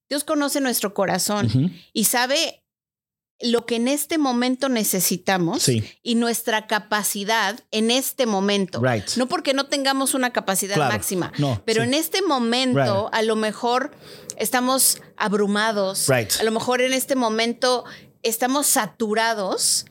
[0.08, 2.63] Dios conoce nuestro corazón y sabe
[3.44, 5.84] lo que en este momento necesitamos Sí.
[6.02, 8.80] y nuestra capacidad en este momento.
[8.82, 9.04] Right.
[9.16, 10.92] No porque no tengamos una capacidad Claro.
[10.94, 11.88] máxima, No, pero sí.
[11.88, 13.90] en este momento a lo mejor
[14.38, 16.32] estamos abrumados, Right.
[16.40, 17.84] a lo mejor en este momento
[18.22, 19.84] estamos saturados,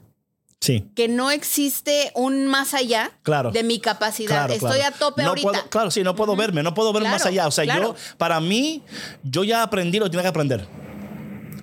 [0.59, 0.89] Sí.
[0.95, 3.51] que no existe un más allá Claro.
[3.51, 4.47] de mi capacidad.
[4.47, 4.95] Claro, Estoy claro.
[4.95, 5.47] a tope no ahorita.
[5.49, 7.47] Puedo, claro, sí, no puedo verme, no puedo ver más allá.
[7.47, 8.81] O sea, yo, para mí,
[9.23, 10.67] yo ya aprendí lo que tenía que aprender.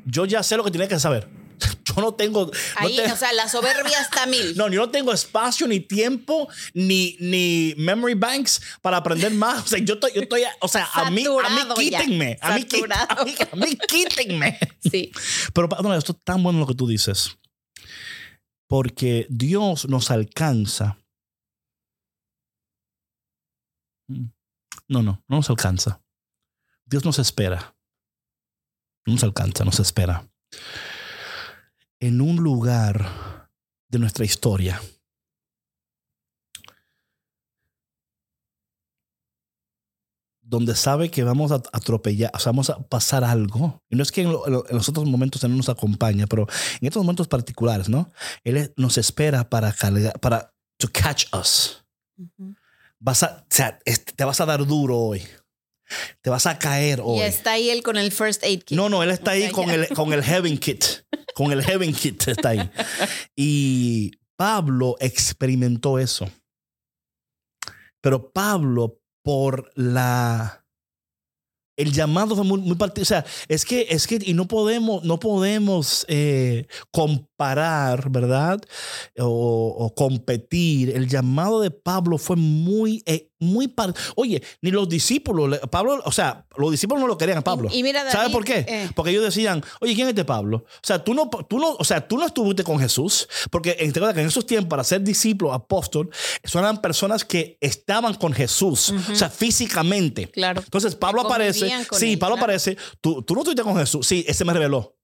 [0.04, 1.39] Yo ya sé lo que tenía que saber.
[1.96, 2.46] Yo no tengo.
[2.46, 4.56] no Ahí, te- o sea, la soberbia está a mil.
[4.56, 9.64] no, yo no tengo espacio, ni tiempo, ni, ni memory banks para aprender más.
[9.64, 12.38] O sea, yo estoy, yo estoy o sea, a mí, a mí quítenme.
[12.40, 14.58] A mí, a, mí, a mí quítenme.
[14.90, 15.12] Sí.
[15.52, 17.36] Pero, no, esto es tan bueno lo que tú dices.
[18.66, 20.96] Porque Dios nos alcanza.
[24.08, 26.02] No, no, no nos alcanza.
[26.84, 27.76] Dios nos espera.
[29.06, 30.28] No nos alcanza, nos espera.
[32.00, 33.48] En un lugar
[33.88, 34.80] de nuestra historia.
[40.42, 43.82] Donde sabe que vamos a atropellar, o sea, vamos a pasar algo.
[43.88, 45.68] Y no es que en, lo- en lo- en los otros momentos Él no nos
[45.68, 46.48] acompaña, pero
[46.80, 48.10] en estos momentos particulares, ¿no?
[48.42, 51.84] Él nos espera para cargar, para to catch us
[52.98, 53.78] vas a, o sea,
[54.16, 55.22] te vas a dar duro hoy.
[56.22, 57.18] Te vas a caer hoy.
[57.18, 58.76] Y está ahí él con el first aid kit.
[58.76, 60.84] No, no, él está ahí con el, con el Heaven Kit.
[61.40, 62.70] Con el Heaven Kit está ahí.
[63.34, 66.28] Y Pablo experimentó eso.
[68.02, 70.66] Pero Pablo, por la.
[71.78, 73.04] El llamado fue muy, muy partido.
[73.04, 76.66] O sea, es que, es que, y no podemos, no podemos eh,
[77.40, 78.60] comparar, ¿verdad?
[79.18, 80.90] O, o competir.
[80.90, 86.12] El llamado de Pablo fue muy, eh, muy par- Oye, ni los discípulos, Pablo, o
[86.12, 87.70] sea, los discípulos no lo querían a Pablo.
[87.72, 88.66] Y- y mira, ¿Sabes por qué?
[88.68, 88.90] eh.
[88.94, 90.58] Porque ellos decían, oye, ¿quién es este Pablo?
[90.66, 93.74] O sea, tú no, tú no, o sea, tú no estuviste con Jesús, porque
[94.14, 96.10] que en esos tiempos, para ser discípulo, apóstol,
[96.60, 100.26] eran personas que estaban con Jesús, o sea, físicamente.
[100.28, 100.60] Claro.
[100.62, 102.44] Entonces Pablo aparece, sí, él, Pablo claro.
[102.44, 104.94] aparece, tú, tú no estuviste con Jesús, sí, ese me reveló.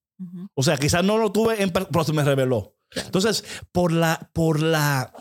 [0.55, 2.74] O sea, quizás no lo tuve, en, per- pero se me reveló.
[2.94, 5.12] Entonces, por la, por la,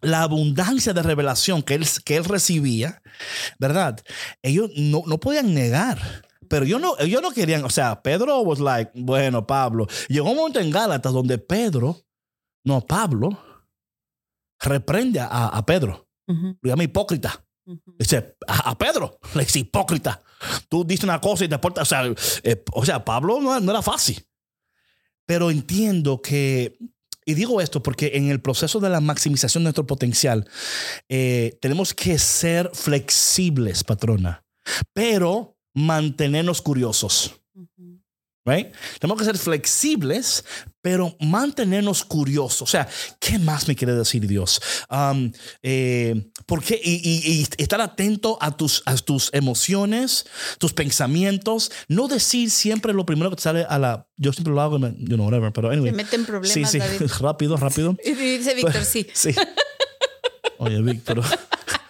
[0.00, 3.02] la abundancia de revelación que él, que él recibía,
[3.58, 4.00] ¿verdad?
[4.42, 6.24] Ellos no, no podían negar.
[6.48, 9.86] Pero yo no, ellos no querían, o sea, Pedro was like, bueno, Pablo.
[10.08, 11.98] Llegó un momento en Gálatas donde Pedro,
[12.64, 13.38] no, Pablo,
[14.60, 16.08] reprende a, a Pedro.
[16.26, 17.44] Lo llama hipócrita.
[17.98, 20.22] Dice, a, a Pedro, le dice hipócrita.
[20.68, 23.82] Tú dices una cosa y te portas, o sea, eh, o sea Pablo no, era
[23.82, 24.24] fácil.
[25.26, 26.78] Pero entiendo que,
[27.24, 30.48] y digo esto porque en el proceso de la maximización de nuestro potencial,
[31.08, 34.44] eh, tenemos que ser flexibles, patrona,
[34.92, 37.34] pero mantenernos curiosos.
[38.44, 38.68] Right?
[38.98, 40.42] Tenemos que ser flexibles,
[40.80, 42.62] pero mantenernos curiosos.
[42.62, 42.88] O sea,
[43.20, 44.60] ¿qué más me quiere decir Dios?
[44.90, 45.30] Um,
[45.62, 46.80] eh, ¿Por qué?
[46.82, 50.24] Y, y- y estar atento a tus, a tus emociones,
[50.58, 51.70] tus pensamientos.
[51.88, 54.08] No decir siempre lo primero que te sale a la.
[54.16, 55.90] Yo siempre lo hago, you know, whatever, pero anyway.
[55.90, 57.10] Se mete en problemas, Sí, sí, David.
[57.20, 57.96] rápido, rápido.
[58.02, 59.06] Y dice Víctor, sí.
[59.14, 59.34] Sí.
[60.60, 61.22] Oye, pero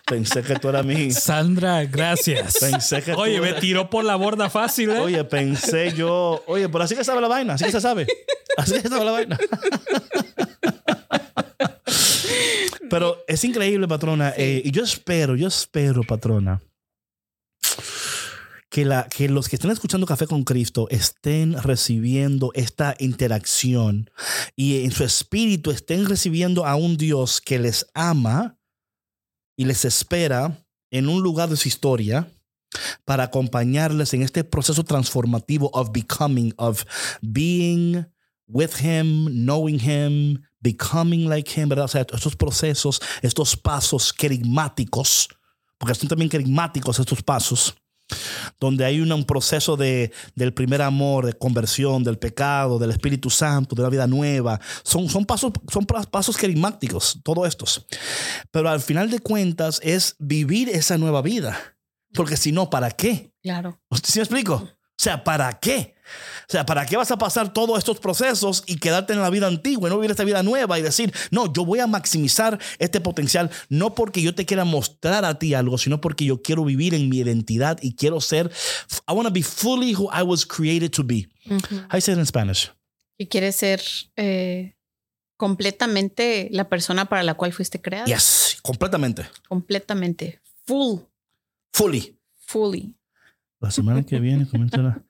[0.08, 1.10] pensé que tú eras mi.
[1.12, 2.58] Sandra, gracias.
[2.60, 4.98] Pensé que tú Oye, me eras- tiró por la borda fácil, ¿eh?
[4.98, 8.06] Oye, pensé yo, oye, pero así que sabe la vaina, así que se sabe.
[8.56, 9.38] Así que sabe la vaina.
[12.90, 14.32] Pero es increíble, patrona.
[14.36, 16.62] eh, y yo espero, yo espero, patrona,
[18.70, 24.10] que, la, que los que estén escuchando Café con Cristo estén recibiendo esta interacción
[24.56, 28.57] y en su espíritu estén recibiendo a un Dios que les ama
[29.58, 32.30] y les espera en un lugar de su historia
[33.04, 36.84] para acompañarles en este proceso transformativo of becoming, of
[37.20, 38.06] being
[38.46, 41.86] with Him, knowing Him, becoming like Him, ¿verdad?
[41.86, 45.28] O sea, estos procesos, estos pasos carismáticos,
[45.76, 47.74] porque son también carismáticos estos pasos,
[48.60, 53.30] donde hay un, un proceso de, del primer amor, de conversión, del pecado, del Espíritu
[53.30, 54.60] Santo, de la vida nueva.
[54.82, 57.86] Son, son, pasos, son pa- pasos carismáticos, todos estos.
[58.50, 61.58] Pero al final de cuentas es vivir esa nueva vida.
[62.14, 63.32] Porque si no, ¿para qué?
[63.42, 63.80] Claro.
[64.02, 64.68] ¿Sí me explico?
[64.98, 65.94] O sea, ¿para qué?
[66.48, 69.46] O sea, ¿para qué vas a pasar todos estos procesos y quedarte en la vida
[69.46, 73.00] antigua y no vivir esta vida nueva y decir, no, yo voy a maximizar este
[73.00, 76.94] potencial, no porque yo te quiera mostrar a ti algo, sino porque yo quiero vivir
[76.94, 78.50] en mi identidad y quiero ser,
[79.06, 81.28] I want to be fully who I was created to be.
[81.46, 81.76] Ujú.
[81.90, 82.72] How you say it in Spanish?
[83.16, 83.80] Y quieres ser
[84.16, 84.74] eh,
[85.36, 88.06] completamente la persona para la cual fuiste creado.
[88.06, 89.28] Yes, completamente.
[89.48, 90.40] Completamente.
[90.66, 91.02] Full.
[91.72, 92.18] Fully.
[92.46, 92.97] Fully.
[93.60, 95.04] La semana que viene comienza la...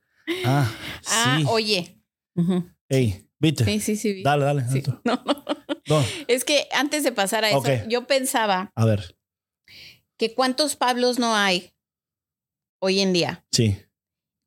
[0.44, 0.70] Ah,
[1.06, 1.46] Ah, sí.
[1.48, 2.02] oye.
[2.34, 2.64] Ujú.
[2.88, 3.64] Hey, ¿viste?
[3.64, 4.12] Sí, sí, sí.
[4.14, 4.22] vi.
[4.22, 4.64] Dale, dale.
[4.70, 4.82] Sí.
[5.04, 5.44] No, no.
[5.88, 9.16] No, Es que antes de pasar a eso, yo pensaba A ver,
[10.18, 11.72] que cuántos Pablos no hay
[12.80, 13.76] hoy en día, sí.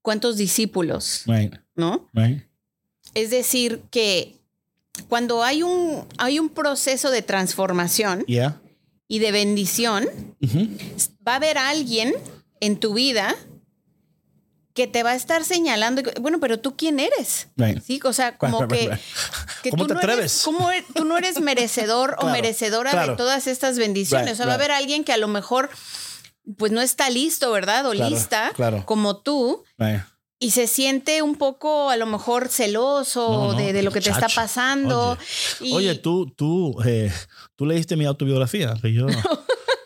[0.04, 2.10] cuántos discípulos, Right, ¿no?
[2.14, 2.44] right.
[3.16, 4.36] Es decir, que
[5.10, 8.62] cuando hay un, hay un proceso de transformación Yeah.
[9.08, 10.06] y de bendición,
[11.28, 12.14] va a haber alguien
[12.60, 13.36] en tu vida
[14.74, 17.82] que te va a estar señalando, bueno, pero tú quién eres, Right.
[17.84, 18.00] ¿sí?
[18.04, 19.00] O sea, como Right, right,
[19.64, 20.42] que, ¿Cómo tú te no eres- atreves?
[20.46, 23.12] ¿cómo eres- tú no eres merecedor o merecedora claro.
[23.12, 24.34] de todas estas bendiciones.
[24.34, 25.70] O sea, va a haber alguien que a lo mejor
[26.58, 27.86] pues no está listo, ¿verdad?
[27.86, 28.84] O Claro, lista claro.
[28.86, 29.64] como tú
[30.40, 34.02] y se siente un poco a lo mejor celoso No, no, de, de lo que
[34.02, 35.18] te está pasando.
[35.60, 37.12] y- Oye, tú, tú, eh,
[37.56, 39.06] tú leíste mi autobiografía, que yo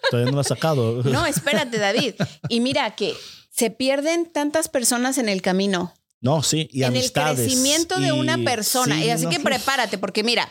[0.10, 1.04] todavía no la he sacado.
[1.04, 2.16] No, espérate, David.
[2.50, 3.16] Y mira que
[3.50, 5.94] se pierden tantas personas en el camino.
[6.22, 7.40] No, sí, y en amistades.
[7.40, 8.96] el crecimiento de y- una persona.
[8.96, 10.50] sí, y así no, que prepárate, porque mira,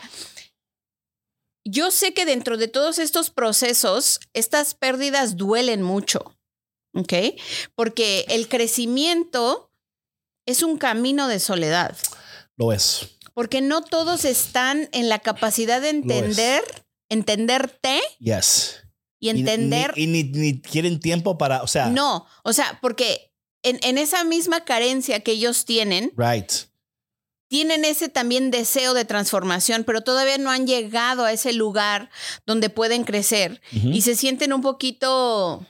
[1.65, 6.37] yo sé que dentro de todos estos procesos, estas pérdidas duelen mucho,
[6.93, 7.13] ¿ok?
[7.75, 9.71] Porque el crecimiento
[10.45, 11.97] es un camino de soledad,
[12.55, 13.07] Lo es.
[13.33, 16.63] porque no todos están en la capacidad de entender,
[17.09, 18.81] entenderte Yes.
[19.19, 21.87] Y Y- entender Y, ni, ni quieren tiempo para, o sea.
[21.87, 23.31] No, o sea, porque
[23.63, 26.51] en, en esa misma carencia que ellos tienen, Right.
[27.47, 32.09] tienen ese también deseo de transformación, pero todavía no han llegado a ese lugar
[32.45, 35.65] donde pueden crecer y se sienten un poquito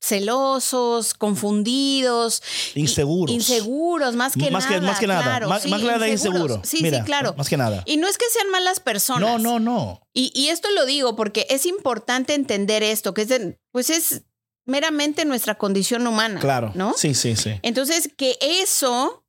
[0.00, 2.42] celosos, confundidos,
[2.74, 3.34] Inseguros.
[3.34, 4.80] inseguros, más que más nada.
[4.80, 5.22] Que, más que nada.
[5.22, 6.42] claro, más, sí, más que nada inseguros.
[6.42, 6.62] inseguro.
[6.64, 7.34] Sí, Mira, sí, claro.
[7.36, 7.82] Más que nada.
[7.86, 9.20] Y no es que sean malas personas.
[9.20, 10.00] No, no, no.
[10.12, 14.22] Y, y esto lo digo porque es importante entender esto, que es de- pues es
[14.66, 16.40] meramente nuestra condición humana.
[16.40, 16.72] Claro.
[16.74, 16.94] ¿No?
[16.96, 17.58] Sí, sí, sí.
[17.62, 19.24] Entonces, que eso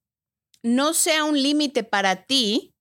[0.63, 2.73] no sea un límite para ti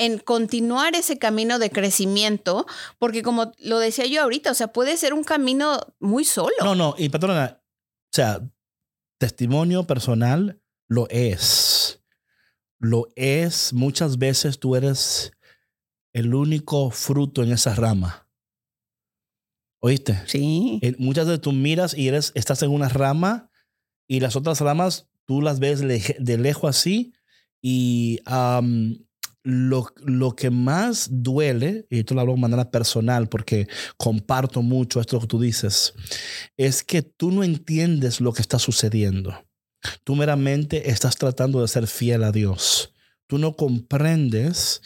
[0.00, 2.66] en continuar ese camino de crecimiento,
[2.98, 6.54] porque como lo decía yo ahorita, o sea, puede ser un camino muy solo.
[6.64, 6.94] No, no.
[6.96, 8.40] Y patrona, o sea,
[9.18, 12.02] testimonio personal lo es.
[12.78, 13.74] Lo es.
[13.74, 15.32] Muchas veces tú eres
[16.14, 18.26] el único fruto en esa rama.
[19.82, 20.22] ¿Oíste?
[20.26, 20.78] Sí.
[20.82, 23.50] Eh, Muchas veces tú miras y eres, estás en una rama
[24.08, 27.12] y las otras ramas tú las ves de lejos así
[27.62, 28.98] y am,
[29.42, 35.00] lo, lo que más duele, y esto lo hablo de manera personal porque comparto mucho
[35.00, 35.94] esto que tú dices,
[36.56, 39.34] es que tú no entiendes lo que está sucediendo.
[40.04, 42.94] Tú meramente estás tratando de ser fiel a Dios.
[43.26, 44.82] Tú no comprendes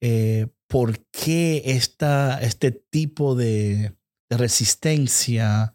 [0.00, 3.94] eh, por qué esta, este tipo de,
[4.30, 5.74] resistencia.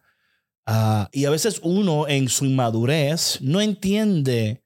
[0.68, 4.64] ah, y a veces uno en su inmadurez no entiende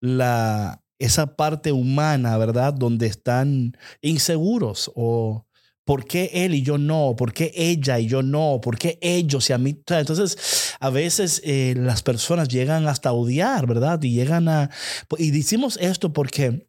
[0.00, 2.74] la, esa parte humana, ¿verdad?
[2.74, 5.46] Donde están inseguros o
[5.88, 9.48] por qué él y yo no, por qué ella y yo no, por qué ellos
[9.48, 9.82] y a mí.
[9.86, 14.02] Entonces, a veces eh, las personas llegan hasta odiar, ¿verdad?
[14.02, 14.70] Y llegan a...
[15.16, 16.68] Y decimos esto porque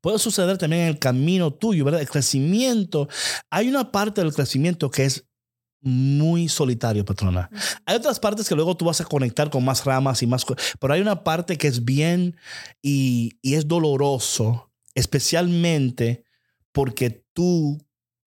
[0.00, 2.00] puede suceder también en el camino tuyo, ¿verdad?
[2.00, 3.08] El crecimiento.
[3.50, 5.27] Hay una parte del crecimiento que es
[5.80, 7.50] muy solitario, patrona.
[7.86, 10.44] Hay otras partes que luego tú vas a conectar con más ramas y más,
[10.80, 12.36] pero hay una parte que es bien
[12.82, 16.24] y, y es doloroso, especialmente
[16.72, 17.78] porque tú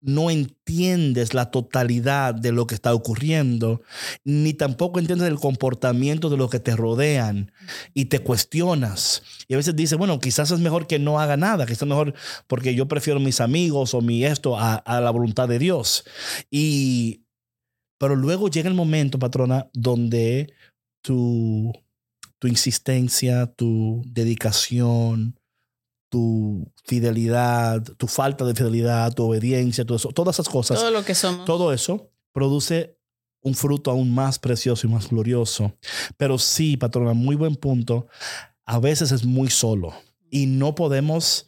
[0.03, 3.83] no entiendes la totalidad de lo que está ocurriendo,
[4.25, 7.53] ni tampoco entiendes el comportamiento de los que te rodean
[7.93, 9.23] y te cuestionas.
[9.47, 12.15] Y a veces dices, bueno, quizás es mejor que no haga nada, quizás es mejor
[12.47, 16.05] porque yo prefiero mis amigos o mi esto a, a la voluntad de Dios.
[16.51, 17.25] Y,
[18.01, 20.51] pero luego llega el momento, patrona, donde
[21.03, 21.71] tu,
[22.39, 25.39] tu insistencia, tu dedicación,
[26.09, 31.05] tu fidelidad, tu falta de fidelidad, tu obediencia, todo eso, todas esas cosas, Todo lo
[31.05, 31.45] que somos.
[31.45, 32.97] todo eso produce
[33.43, 35.77] un fruto aún más precioso y más glorioso.
[36.17, 38.07] Pero sí, patrona, muy buen punto.
[38.65, 39.93] A veces es muy solo
[40.31, 41.47] y no podemos.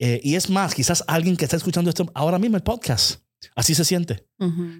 [0.00, 3.21] eh, y es más, quizás alguien que está escuchando esto ahora mismo el podcast,
[3.54, 4.26] así se siente.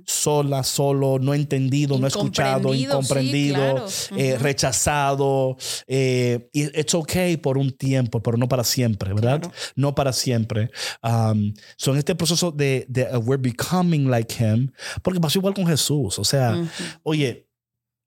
[0.07, 5.57] Sola, solo, no entendido, no escuchado, Incomprendido, sí, eh, rechazado.
[5.87, 9.41] Eh, y it's okay por un tiempo, pero no para siempre, ¿verdad?
[9.41, 9.55] Claro.
[9.77, 10.71] No para siempre.
[11.03, 14.73] Um, so en este proceso de, de uh, we're becoming like him,
[15.03, 16.19] porque pasó igual con Jesús.
[16.19, 16.69] O sea, Ujú.
[17.05, 17.49] oye,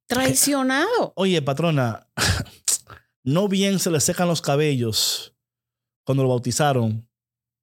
[0.07, 1.13] Traicionado.
[1.15, 2.07] oye, patrona,
[3.23, 5.33] no bien se le secan los cabellos
[6.05, 7.09] cuando lo bautizaron,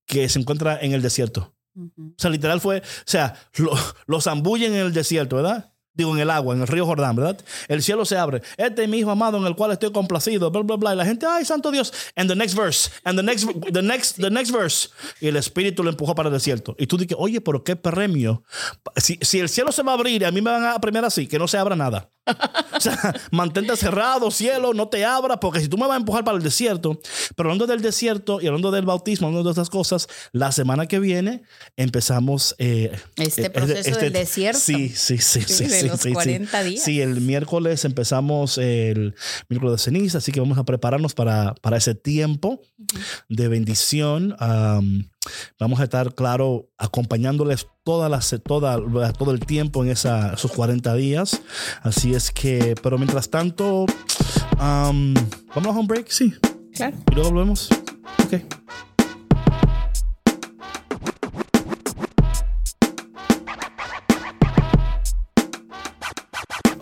[0.06, 1.54] que se encuentra en el desierto.
[1.76, 3.72] O sea, literal fue, o sea, lo,
[4.06, 5.71] lo zambullen en el desierto, ¿verdad?
[5.94, 7.38] Digo, en el agua, en el río Jordán, ¿verdad?
[7.68, 8.42] El cielo se abre.
[8.56, 10.94] Este es mi hijo amado en el cual estoy complacido, bla, bla, bla.
[10.94, 11.92] Y la gente, ay, santo Dios.
[12.16, 14.88] And the next verse, and the next, the next, the next verse.
[15.20, 16.74] Y el espíritu lo empujó para el desierto.
[16.78, 18.42] Y tú dices, oye, pero qué premio.
[18.96, 21.04] Si, si el cielo se va a abrir y a mí me van a premiar
[21.04, 22.08] así, que no se abra nada.
[22.24, 26.24] O sea, mantente cerrado, cielo, no te abra, porque si tú me vas a empujar
[26.24, 27.00] para el desierto,
[27.36, 30.98] pero hablando del desierto y hablando del bautismo, hablando de estas cosas, la semana que
[30.98, 31.42] viene
[31.76, 34.60] empezamos eh, Este eh, proceso del desierto.
[34.60, 36.14] Sí, sí, sí, sí, Sí, de sí, los sí, sí.
[36.14, 36.84] 40 días.
[36.84, 39.14] Sí, el miércoles empezamos el
[39.48, 42.60] miércoles de ceniza, así que vamos a prepararnos para, para ese tiempo
[43.28, 44.34] de bendición.
[44.38, 45.10] Am,
[45.58, 50.94] vamos a estar, claro, acompañándoles toda la, toda, todo el tiempo en esa, esos 40
[50.94, 51.40] días.
[51.82, 53.86] Así es que, pero mientras tanto,
[54.58, 55.14] am,
[55.54, 56.34] vamos a un break, sí.
[56.74, 56.96] Claro.
[57.10, 57.68] Y luego volvemos.
[58.24, 58.42] Ok.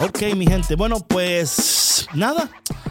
[0.01, 0.77] Ok, mi gente.
[0.77, 2.51] Bueno, pues nada.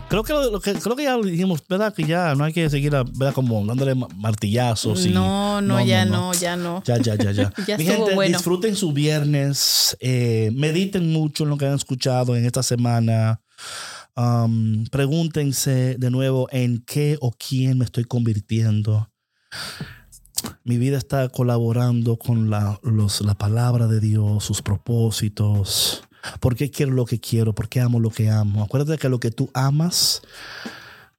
[0.09, 1.93] Creo que, lo, lo que creo que ya lo dijimos, ¿verdad?
[1.93, 3.33] Que ya no hay que seguir ¿verdad?
[3.33, 5.05] como dándole ma- martillazos.
[5.05, 6.83] y- No, no, ya no, ya no.
[6.85, 7.53] Ya, ya, ya, ya.
[7.67, 8.37] Ya Mi gente, bueno.
[8.37, 9.97] disfruten su viernes.
[9.99, 13.41] eh, mediten mucho en lo que han escuchado en esta semana.
[14.15, 19.09] Um, pregúntense de nuevo en qué o quién me estoy convirtiendo.
[20.63, 26.03] Mi vida está colaborando con la, los- la palabra de Dios, sus propósitos.
[26.39, 27.53] ¿Por qué quiero lo que quiero?
[27.53, 28.63] ¿Por qué amo lo que amo?
[28.63, 30.21] Acuérdate que lo que tú amas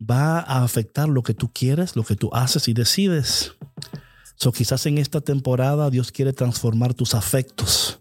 [0.01, 3.55] va a afectar lo que tú quieres, lo que tú haces y decides.
[4.37, 8.01] So, quizás en esta temporada Dios quiere transformar tus afectos,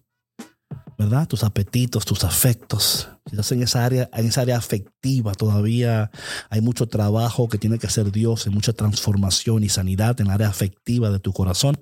[0.99, 1.29] ¿verdad?
[1.29, 3.07] Tus apetitos, tus afectos.
[3.23, 6.12] Quizás en esa área, en esa área afectiva todavía
[6.49, 10.33] hay mucho trabajo que tiene que hacer Dios, hay mucha transformación y sanidad en el
[10.33, 11.79] área afectiva de tu corazón,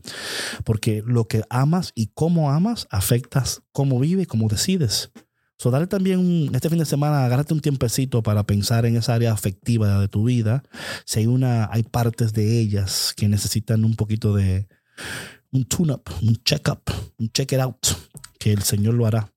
[0.63, 5.09] porque lo que amas y cómo amas afectas cómo vive y cómo decides.
[5.57, 9.33] So, dale también este fin de semana, agárrate un tiempecito para pensar en esa área
[9.33, 10.61] afectiva de tu vida.
[11.05, 14.67] Si hay una, hay partes de ellas que necesitan un poquito de
[15.51, 16.81] un tune-up, un check-up,
[17.17, 17.87] un check it out,
[18.39, 19.31] que el Señor lo hará.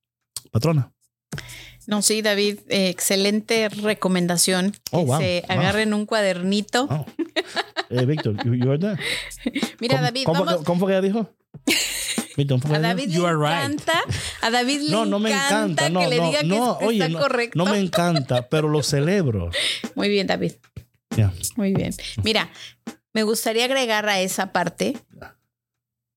[0.50, 0.92] Patrona.
[1.86, 4.74] No, sí, David, eh, excelente recomendación.
[4.92, 5.56] Oh, Que wow, se wow.
[5.58, 6.86] agarren un cuadernito.
[6.90, 7.06] Oh.
[7.88, 8.98] Eh, Víctor, you, you heard that?
[9.80, 10.64] Mira, ¿Cómo- David, ¿cómo, vamos.
[10.64, 11.34] ¿Cómo fue que ella dijo?
[12.36, 13.64] Un poco A David le are right.
[13.74, 14.00] encanta.
[14.40, 15.90] A David le No, no me encanta.
[15.90, 17.58] No, que le no, diga que no, oye, está no, correcto.
[17.58, 19.50] no me encanta, pero lo celebro.
[19.94, 20.52] Muy bien, David.
[21.56, 21.92] Muy bien.
[22.22, 22.48] Mira,
[23.12, 24.96] me gustaría agregar a esa parte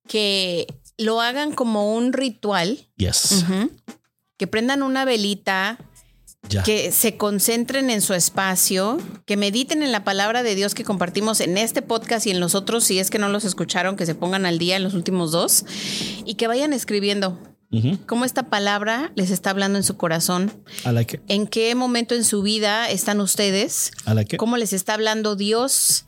[0.07, 0.67] que
[0.97, 3.45] lo hagan como un ritual, Yes.
[4.37, 5.77] que prendan una velita,
[6.49, 6.61] Ya.
[6.63, 11.39] que se concentren en su espacio, que mediten en la palabra de Dios que compartimos
[11.39, 14.13] en este podcast y en los otros, si es que no los escucharon, que se
[14.13, 15.63] pongan al día en los últimos dos,
[16.25, 17.39] y que vayan escribiendo
[18.05, 20.51] cómo esta palabra les está hablando en su corazón,
[20.85, 26.05] like en qué momento en su vida están ustedes, like cómo les está hablando Dios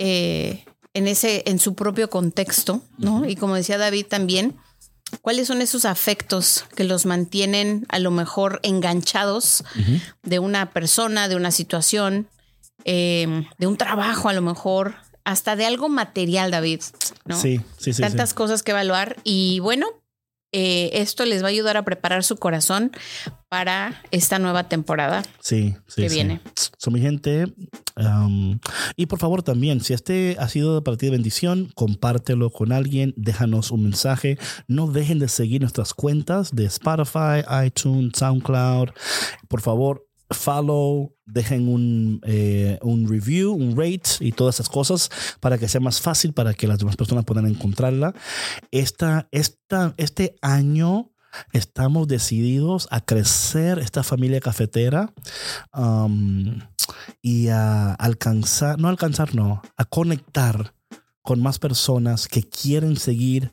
[0.00, 3.26] eh, en ese, en su propio contexto, ¿no?
[3.28, 4.56] Y como decía David también,
[5.22, 9.64] ¿cuáles son esos afectos que los mantienen a lo mejor enganchados
[10.22, 12.28] de una persona, de una situación,
[12.84, 16.80] eh, de un trabajo a lo mejor, hasta de algo material, David,
[17.24, 17.40] ¿no?
[17.40, 18.02] Sí, sí, sí.
[18.02, 18.34] Tantas sí.
[18.34, 19.86] cosas que evaluar y bueno,
[20.52, 22.90] eh, esto les va a ayudar a preparar su corazón
[23.48, 25.22] para esta nueva temporada.
[25.40, 26.14] Sí, sí, que sí.
[26.14, 26.40] viene.
[26.76, 27.52] So, mi gente,
[27.96, 28.58] um,
[28.96, 33.14] y por favor también, si este ha sido para ti de bendición, compártelo con alguien,
[33.16, 34.38] déjanos un mensaje.
[34.66, 38.90] No dejen de seguir nuestras cuentas de Spotify, iTunes, SoundCloud.
[39.48, 45.10] Por favor, follow, dejen un, eh, un review, un rate y todas esas cosas
[45.40, 48.14] para que sea más fácil para que las demás personas puedan encontrarla.
[48.70, 51.12] Esta, esta, este año
[51.52, 55.12] estamos decididos a crecer esta familia cafetera
[55.74, 56.60] um,
[57.22, 60.74] y a alcanzar, no alcanzar, no, a conectar
[61.22, 63.52] con más personas que quieren seguir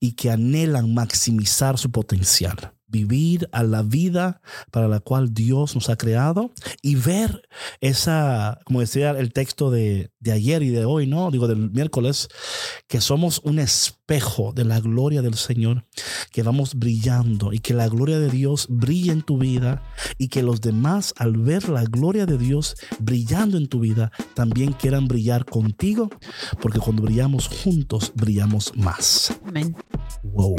[0.00, 2.77] y que anhelan maximizar su potencial.
[2.88, 7.48] Vivir a la vida para la cual Dios nos ha creado y ver
[7.80, 11.30] esa, como decía el texto de, de ayer y de hoy, ¿no?
[11.30, 12.28] Digo, del miércoles,
[12.86, 15.84] que somos un espejo de la gloria del Señor,
[16.32, 19.82] que vamos brillando y que la gloria de Dios brille en tu vida
[20.16, 24.72] y que los demás al ver la gloria de Dios brillando en tu vida también
[24.72, 26.10] quieran brillar contigo,
[26.60, 29.38] porque cuando brillamos juntos brillamos más.
[29.46, 29.76] Amén.
[30.22, 30.56] Wow.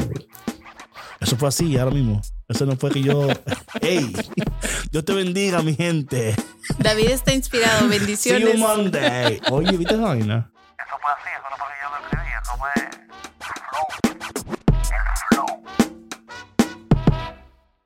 [1.20, 2.20] Eso fue así, ahora mismo.
[2.48, 3.28] Eso no fue que yo.
[3.80, 4.12] ¡Ey!
[4.90, 6.34] Dios te bendiga, mi gente.
[6.78, 7.88] David está inspirado.
[7.88, 8.42] Bendiciones.
[8.52, 9.40] See you Monday.
[9.50, 10.50] Oye, ¿viste esa vaina?
[10.78, 12.30] Eso fue así, eso no fue que yo lo escribí.
[12.42, 12.72] Eso fue.